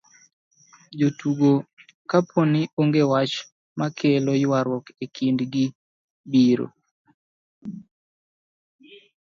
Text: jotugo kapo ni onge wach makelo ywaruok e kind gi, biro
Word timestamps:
jotugo 0.99 1.49
kapo 2.11 2.39
ni 2.51 2.61
onge 2.81 3.03
wach 3.11 3.35
makelo 3.79 4.31
ywaruok 4.43 4.85
e 5.03 5.05
kind 5.15 5.39
gi, 5.51 5.65
biro 6.31 6.67